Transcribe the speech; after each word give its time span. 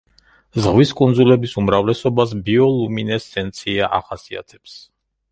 ზღვის 0.65 0.93
კუნძულების 0.99 1.51
უმრავლესობას 1.61 2.33
ბიოლუმინესცენცია 2.47 3.91
ახასიათებს. 3.99 4.79